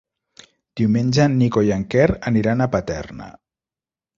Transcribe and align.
Diumenge 0.81 1.27
en 1.31 1.35
Nico 1.41 1.63
i 1.67 1.71
en 1.75 1.85
Quer 1.91 2.09
aniran 2.33 2.67
a 2.67 2.71
Paterna. 2.77 3.29